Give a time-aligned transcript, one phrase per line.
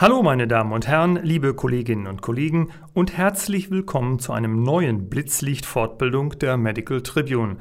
[0.00, 5.08] Hallo meine Damen und Herren, liebe Kolleginnen und Kollegen und herzlich willkommen zu einem neuen
[5.10, 7.56] Blitzlicht-Fortbildung der Medical Tribune.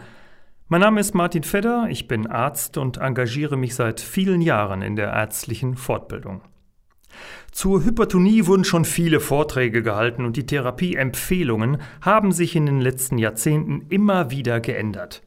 [0.68, 4.96] Mein Name ist Martin Fedder, ich bin Arzt und engagiere mich seit vielen Jahren in
[4.96, 6.43] der ärztlichen Fortbildung.
[7.51, 13.18] Zur Hypertonie wurden schon viele Vorträge gehalten und die Therapieempfehlungen haben sich in den letzten
[13.18, 15.24] Jahrzehnten immer wieder geändert.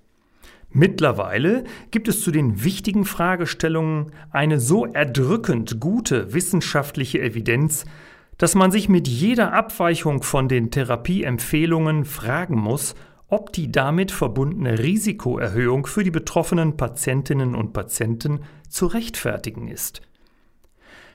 [0.73, 7.85] Mittlerweile gibt es zu den wichtigen Fragestellungen eine so erdrückend gute wissenschaftliche Evidenz,
[8.39, 12.95] dass man sich mit jeder Abweichung von den Therapieempfehlungen fragen muss,
[13.27, 20.03] ob die damit verbundene Risikoerhöhung für die betroffenen Patientinnen und Patienten zu rechtfertigen ist.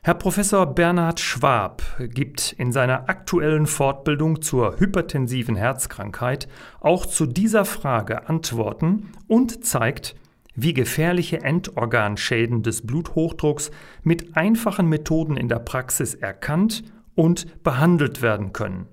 [0.06, 6.48] Herr Professor Bernhard Schwab gibt in seiner aktuellen Fortbildung zur hypertensiven Herzkrankheit
[6.80, 10.16] auch zu dieser Frage Antworten und zeigt,
[10.54, 13.72] wie gefährliche Endorganschäden des Bluthochdrucks
[14.04, 16.84] mit einfachen Methoden in der Praxis erkannt
[17.16, 18.86] und behandelt werden können.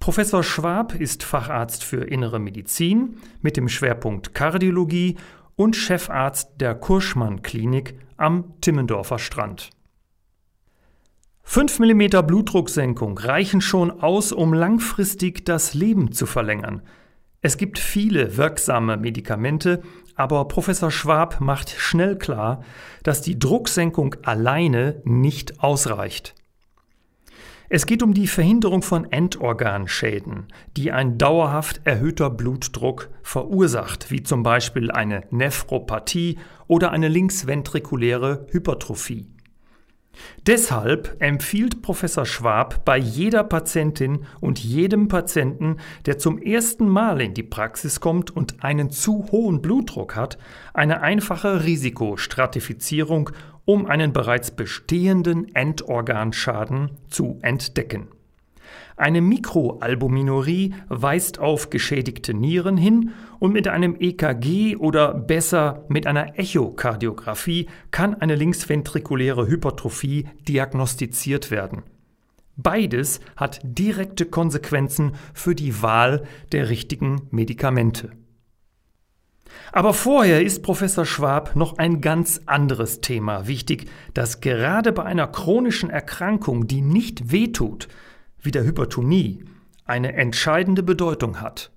[0.00, 5.18] Professor Schwab ist Facharzt für Innere Medizin mit dem Schwerpunkt Kardiologie
[5.54, 9.68] und Chefarzt der Kurschmann Klinik am Timmendorfer Strand.
[11.44, 16.82] 5 mm Blutdrucksenkung reichen schon aus, um langfristig das Leben zu verlängern.
[17.40, 19.82] Es gibt viele wirksame Medikamente,
[20.14, 22.62] aber Professor Schwab macht schnell klar,
[23.02, 26.34] dass die Drucksenkung alleine nicht ausreicht.
[27.68, 34.42] Es geht um die Verhinderung von Endorganschäden, die ein dauerhaft erhöhter Blutdruck verursacht, wie zum
[34.42, 39.26] Beispiel eine Nephropathie oder eine linksventrikuläre Hypertrophie.
[40.46, 45.76] Deshalb empfiehlt Professor Schwab bei jeder Patientin und jedem Patienten,
[46.06, 50.38] der zum ersten Mal in die Praxis kommt und einen zu hohen Blutdruck hat,
[50.74, 53.30] eine einfache Risikostratifizierung,
[53.64, 58.08] um einen bereits bestehenden Endorganschaden zu entdecken.
[58.96, 66.38] Eine Mikroalbuminurie weist auf geschädigte Nieren hin und mit einem EKG oder besser mit einer
[66.38, 71.82] Echokardiographie kann eine linksventrikuläre Hypertrophie diagnostiziert werden.
[72.56, 78.10] Beides hat direkte Konsequenzen für die Wahl der richtigen Medikamente.
[79.72, 85.26] Aber vorher ist Professor Schwab noch ein ganz anderes Thema wichtig, das gerade bei einer
[85.26, 87.88] chronischen Erkrankung, die nicht wehtut,
[88.42, 89.44] wie der Hypertonie
[89.84, 91.70] eine entscheidende Bedeutung hat,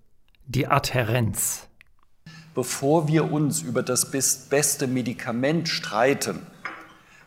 [0.47, 1.67] die Adhärenz.
[2.55, 6.39] Bevor wir uns über das beste Medikament streiten,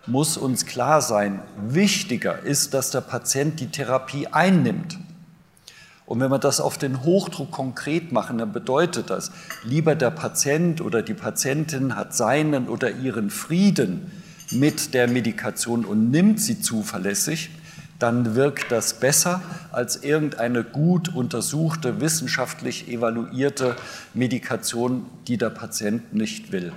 [0.06, 4.98] muss uns klar sein, wichtiger ist, dass der Patient die Therapie einnimmt.
[6.06, 9.30] Und wenn wir das auf den Hochdruck konkret machen, dann bedeutet das,
[9.62, 14.10] lieber der Patient oder die Patientin hat seinen oder ihren Frieden
[14.50, 17.50] mit der Medikation und nimmt sie zuverlässig,
[17.98, 19.42] dann wirkt das besser
[19.72, 23.76] als irgendeine gut untersuchte, wissenschaftlich evaluierte
[24.14, 26.72] Medikation, die der Patient nicht will.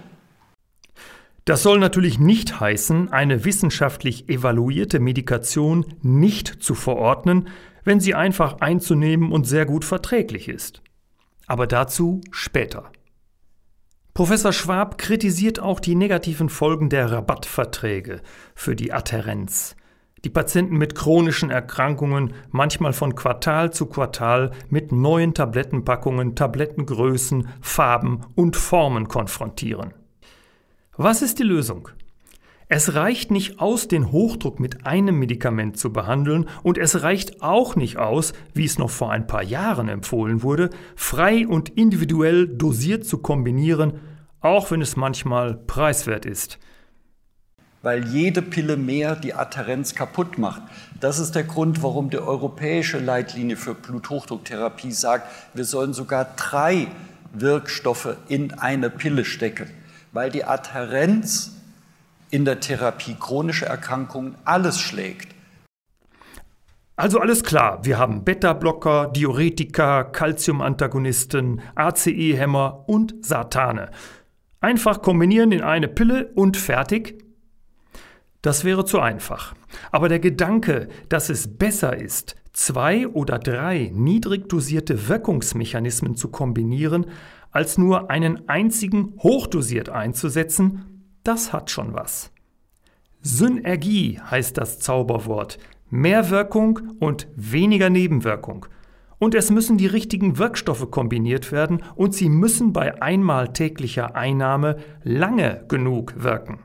[1.46, 7.50] Das soll natürlich nicht heißen, eine wissenschaftlich evaluierte Medikation nicht zu verordnen,
[7.84, 10.82] wenn sie einfach einzunehmen und sehr gut verträglich ist.
[11.48, 12.92] Aber dazu später.
[14.14, 18.22] Professor Schwab kritisiert auch die negativen Folgen der Rabattverträge
[18.54, 19.76] für die Adhärenz
[20.24, 28.22] die Patienten mit chronischen Erkrankungen manchmal von Quartal zu Quartal mit neuen Tablettenpackungen, Tablettengrößen, Farben
[28.36, 29.94] und Formen konfrontieren.
[30.96, 31.90] Was ist die Lösung?
[32.74, 37.76] Es reicht nicht aus, den Hochdruck mit einem Medikament zu behandeln und es reicht auch
[37.76, 43.04] nicht aus, wie es noch vor ein paar Jahren empfohlen wurde, frei und individuell dosiert
[43.04, 44.00] zu kombinieren,
[44.40, 46.60] auch wenn es manchmal preiswert ist
[47.82, 50.62] weil jede Pille mehr die Adherenz kaputt macht.
[51.00, 56.88] Das ist der Grund, warum die europäische Leitlinie für Bluthochdrucktherapie sagt, wir sollen sogar drei
[57.34, 59.70] Wirkstoffe in eine Pille stecken,
[60.12, 61.56] weil die Adherenz
[62.30, 65.30] in der Therapie chronischer Erkrankungen alles schlägt.
[66.96, 73.90] Also alles klar, wir haben Beta-Blocker, Diuretika, Calcium-Antagonisten, ACE-Hämmer und Satane.
[74.60, 77.31] Einfach kombinieren in eine Pille und fertig.
[78.42, 79.54] Das wäre zu einfach.
[79.92, 87.06] Aber der Gedanke, dass es besser ist, zwei oder drei niedrig dosierte Wirkungsmechanismen zu kombinieren,
[87.52, 92.32] als nur einen einzigen hochdosiert einzusetzen, das hat schon was.
[93.22, 95.60] Synergie heißt das Zauberwort.
[95.90, 98.66] Mehr Wirkung und weniger Nebenwirkung.
[99.20, 104.78] Und es müssen die richtigen Wirkstoffe kombiniert werden und sie müssen bei einmal täglicher Einnahme
[105.04, 106.60] lange genug wirken.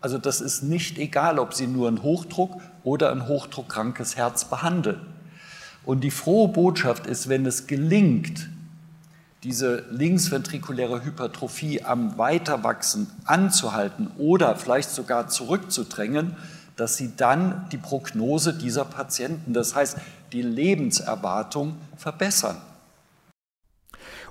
[0.00, 5.00] Also das ist nicht egal, ob Sie nur ein Hochdruck oder ein hochdruckkrankes Herz behandeln.
[5.84, 8.48] Und die frohe Botschaft ist, wenn es gelingt,
[9.42, 16.36] diese linksventrikuläre Hypertrophie am Weiterwachsen anzuhalten oder vielleicht sogar zurückzudrängen,
[16.76, 19.96] dass sie dann die Prognose dieser Patienten, das heißt
[20.32, 22.56] die Lebenserwartung, verbessern.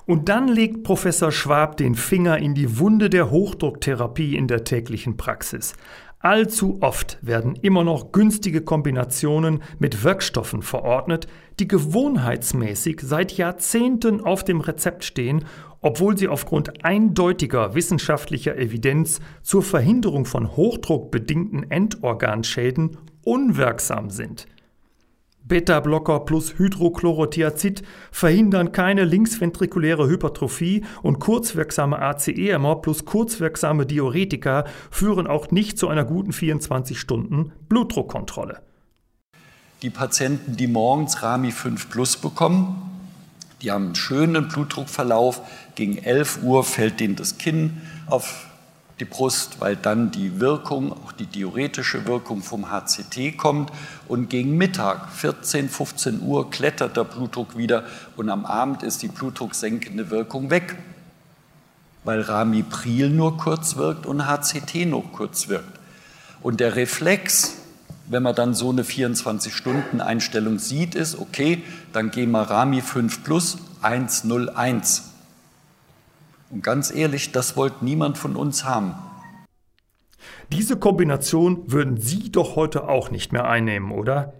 [0.06, 5.16] Und dann legt Professor Schwab den Finger in die Wunde der Hochdrucktherapie in der täglichen
[5.16, 5.74] Praxis.
[6.22, 14.44] Allzu oft werden immer noch günstige Kombinationen mit Wirkstoffen verordnet, die gewohnheitsmäßig seit Jahrzehnten auf
[14.44, 15.46] dem Rezept stehen,
[15.80, 24.46] obwohl sie aufgrund eindeutiger wissenschaftlicher Evidenz zur Verhinderung von hochdruckbedingten Endorganschäden unwirksam sind.
[25.50, 35.50] Beta-Blocker plus Hydrochlorothiazid verhindern keine linksventrikuläre Hypertrophie und kurzwirksame ACE-Hämmer plus kurzwirksame Diuretika führen auch
[35.50, 38.62] nicht zu einer guten 24 Stunden Blutdruckkontrolle.
[39.82, 42.82] Die Patienten, die morgens Rami 5 Plus bekommen,
[43.60, 45.42] die haben einen schönen Blutdruckverlauf.
[45.74, 48.49] Gegen 11 Uhr fällt denen das Kinn auf
[49.00, 53.72] die Brust, weil dann die Wirkung, auch die diuretische Wirkung vom HCT kommt.
[54.06, 57.84] Und gegen Mittag, 14, 15 Uhr, klettert der Blutdruck wieder
[58.16, 60.76] und am Abend ist die blutdrucksenkende Wirkung weg,
[62.04, 65.80] weil Ramipril nur kurz wirkt und HCT nur kurz wirkt.
[66.42, 67.56] Und der Reflex,
[68.06, 71.62] wenn man dann so eine 24-Stunden-Einstellung sieht, ist, okay,
[71.92, 75.09] dann gehen wir Rami 5 plus 101.
[76.50, 78.94] Und ganz ehrlich, das wollte niemand von uns haben.
[80.52, 84.34] Diese Kombination würden Sie doch heute auch nicht mehr einnehmen, oder?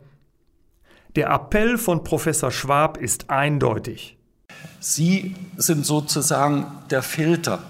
[1.17, 4.17] Der Appell von Professor Schwab ist eindeutig.
[4.81, 7.61] Sie sind sozusagen der Filter.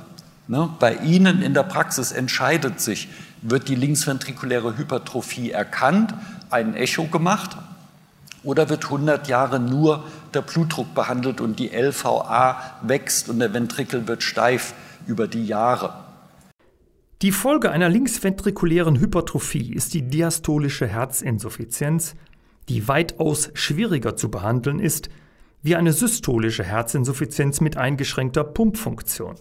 [0.48, 0.70] Ne?
[0.78, 3.08] Bei Ihnen in der Praxis entscheidet sich,
[3.42, 6.14] wird die linksventrikuläre Hypertrophie erkannt,
[6.50, 7.56] ein Echo gemacht
[8.42, 10.04] oder wird 100 Jahre nur
[10.34, 14.74] der Blutdruck behandelt und die LVA wächst und der Ventrikel wird steif
[15.06, 16.04] über die Jahre.
[17.22, 22.14] Die Folge einer linksventrikulären Hypertrophie ist die diastolische Herzinsuffizienz,
[22.68, 25.10] die weitaus schwieriger zu behandeln ist
[25.62, 29.36] wie eine systolische Herzinsuffizienz mit eingeschränkter Pumpfunktion.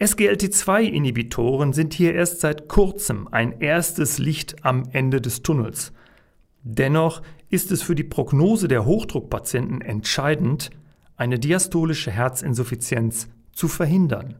[0.00, 5.92] SGLT2-Inhibitoren sind hier erst seit kurzem ein erstes Licht am Ende des Tunnels.
[6.62, 10.70] Dennoch ist es für die Prognose der Hochdruckpatienten entscheidend,
[11.16, 14.36] eine diastolische Herzinsuffizienz zu verhindern.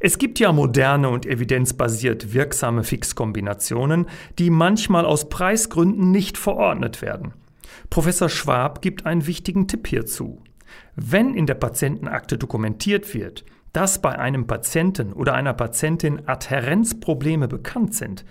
[0.00, 4.06] Es gibt ja moderne und evidenzbasiert wirksame Fixkombinationen,
[4.38, 7.34] die manchmal aus Preisgründen nicht verordnet werden.
[7.88, 10.42] Professor Schwab gibt einen wichtigen Tipp hierzu.
[10.96, 17.94] Wenn in der Patientenakte dokumentiert wird, dass bei einem Patienten oder einer Patientin Adhärenzprobleme bekannt
[17.94, 18.24] sind,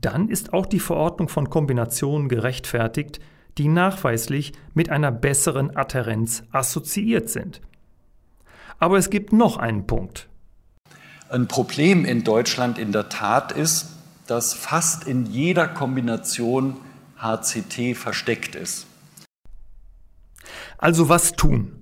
[0.00, 3.20] dann ist auch die Verordnung von Kombinationen gerechtfertigt,
[3.58, 7.60] die nachweislich mit einer besseren Adhärenz assoziiert sind.
[8.78, 10.28] Aber es gibt noch einen Punkt.
[11.28, 13.88] Ein Problem in Deutschland in der Tat ist,
[14.28, 16.76] dass fast in jeder Kombination
[17.18, 18.86] HCT versteckt ist.
[20.78, 21.77] Also was tun?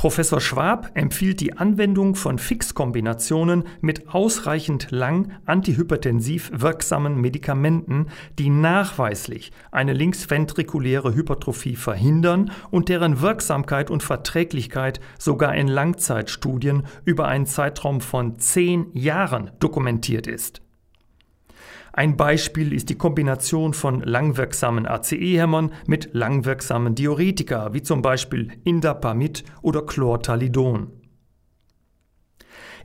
[0.00, 8.06] Professor Schwab empfiehlt die Anwendung von Fixkombinationen mit ausreichend lang antihypertensiv wirksamen Medikamenten,
[8.38, 17.28] die nachweislich eine linksventrikuläre Hypertrophie verhindern und deren Wirksamkeit und Verträglichkeit sogar in Langzeitstudien über
[17.28, 20.62] einen Zeitraum von zehn Jahren dokumentiert ist.
[21.92, 29.44] Ein Beispiel ist die Kombination von langwirksamen ACE-Hämmern mit langwirksamen Diuretika, wie zum Beispiel Indapamid
[29.62, 30.92] oder Chlortalidon.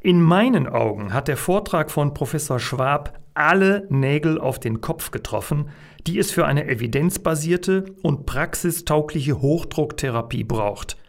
[0.02, 5.70] In meinen Augen hat der Vortrag von Professor Schwab alle Nägel auf den Kopf getroffen,
[6.08, 10.98] die es für eine evidenzbasierte und praxistaugliche Hochdrucktherapie braucht–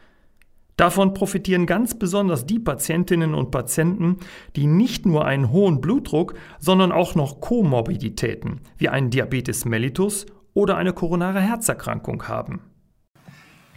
[0.77, 4.19] Davon profitieren ganz besonders die Patientinnen und Patienten,
[4.57, 10.77] die nicht nur einen hohen Blutdruck, sondern auch noch Komorbiditäten wie einen Diabetes mellitus oder
[10.77, 12.61] eine koronare Herzerkrankung haben.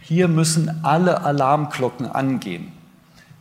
[0.02, 2.72] Hier müssen alle Alarmglocken angehen.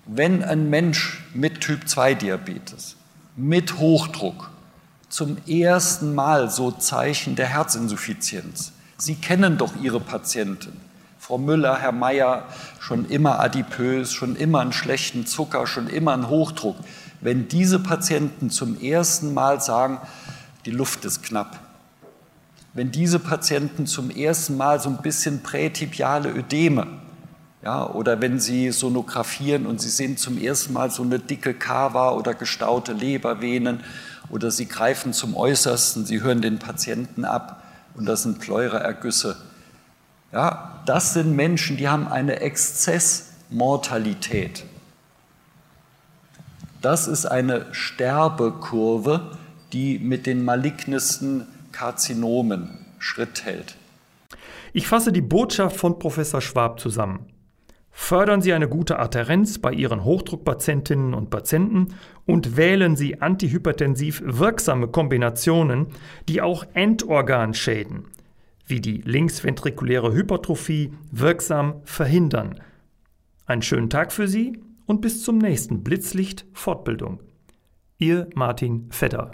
[0.05, 2.95] Wenn ein Mensch mit Typ-2-Diabetes,
[3.35, 4.51] mit Hochdruck,
[5.09, 10.73] zum ersten Mal so Zeichen der Herzinsuffizienz, Sie kennen doch Ihre Patienten,
[11.29, 12.45] Frau Müller, Herr Meier,
[12.79, 16.75] schon immer adipös, schon immer einen schlechten Zucker, schon immer einen Hochdruck.
[17.21, 19.99] Wenn diese Patienten zum ersten Mal sagen,
[20.65, 21.59] die Luft ist knapp,
[22.73, 26.87] wenn diese Patienten zum ersten Mal so ein bisschen prätipiale Ödeme,
[27.61, 32.09] ja, oder wenn sie sonografieren und sie sehen zum ersten Mal so eine dicke Kava
[32.13, 33.81] oder gestaute Lebervenen
[34.31, 37.61] oder sie greifen zum Äußersten, sie hören den Patienten ab
[37.93, 39.37] und das sind Pleuraergüsse.
[40.31, 44.63] Ja, das sind Menschen, die haben eine Exzessmortalität.
[46.81, 49.31] Das ist eine Sterbekurve,
[49.73, 53.75] die mit den malignesten Karzinomen Schritt hält.
[54.71, 57.25] Ich fasse die Botschaft von Professor Schwab zusammen.
[57.91, 61.95] Fördern Sie eine gute Adherenz bei Ihren Hochdruckpatientinnen und Patienten
[62.25, 65.87] und wählen Sie antihypertensiv wirksame Kombinationen,
[66.29, 68.05] die auch Endorganschäden
[68.69, 72.61] wie die linksventrikuläre Hypertrophie wirksam verhindern.
[73.45, 77.21] Einen schönen Tag für Sie und bis zum nächsten Blitzlicht Fortbildung.
[77.97, 79.31] Ihr Martin Fedder.